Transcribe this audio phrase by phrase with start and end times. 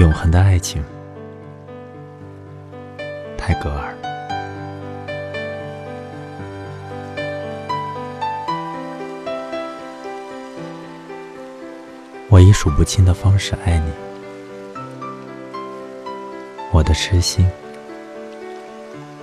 [0.00, 0.82] 永恒的爱情，
[3.36, 3.94] 泰戈尔。
[12.30, 13.92] 我以数不清的方式爱你，
[16.72, 17.46] 我的痴心，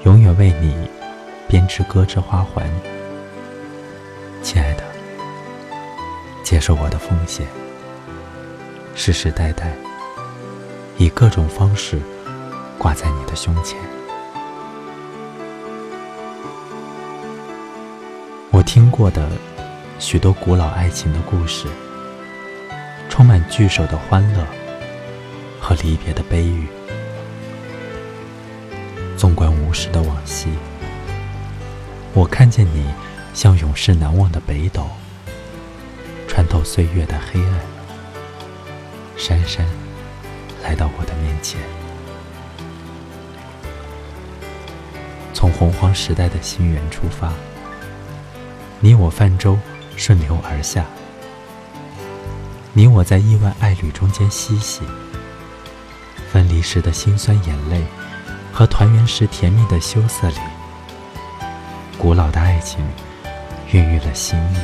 [0.04, 0.88] 永远为你
[1.48, 2.70] 编织歌之花环。
[4.44, 4.84] 亲爱的，
[6.44, 7.48] 接受我的奉献，
[8.94, 9.76] 世世代代。
[10.98, 12.00] 以各种方式
[12.78, 13.78] 挂在你的胸前。
[18.50, 19.30] 我听过的
[20.00, 21.68] 许多古老爱情的故事，
[23.10, 24.44] 充满聚首的欢乐
[25.60, 26.68] 和离别的悲郁。
[29.16, 30.50] 纵观无时的往昔，
[32.14, 32.86] 我看见你
[33.34, 34.88] 像永世难忘的北斗，
[36.28, 37.60] 穿透岁月的黑暗，
[39.16, 39.64] 姗姗。
[40.68, 41.58] 来到我的面前，
[45.34, 47.32] 从洪荒时代的心源出发，
[48.82, 49.58] 你我泛舟
[49.96, 50.84] 顺流而下，
[52.74, 54.82] 你我在亿万爱侣中间嬉戏，
[56.30, 57.82] 分离时的辛酸眼泪
[58.52, 60.36] 和团圆时甜蜜的羞涩里，
[61.98, 62.86] 古老的爱情
[63.72, 64.58] 孕育了新意，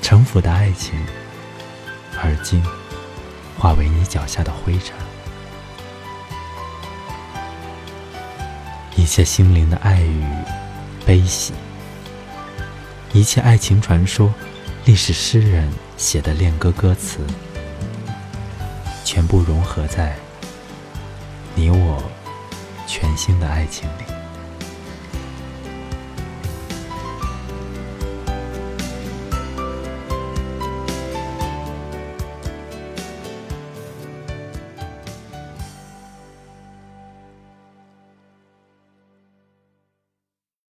[0.00, 0.94] 城府的爱情，
[2.22, 2.62] 而今。
[3.58, 4.94] 化为你脚下的灰尘，
[8.96, 10.24] 一切心灵的爱与
[11.04, 11.52] 悲喜，
[13.12, 14.32] 一切爱情传说、
[14.84, 17.20] 历史诗人写的恋歌歌词，
[19.04, 20.14] 全部融合在
[21.54, 22.02] 你我
[22.86, 24.25] 全新的爱情里。